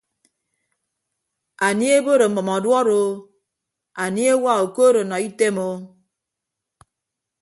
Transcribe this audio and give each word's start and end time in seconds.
Anie 1.65 1.91
ebod 1.97 2.21
ọmʌm 2.27 2.47
ọduọd 2.57 2.87
o 3.01 3.03
anie 4.03 4.31
ewa 4.35 4.51
okood 4.63 4.95
ọnọ 5.01 5.15
item 5.27 5.57
o. 5.69 5.71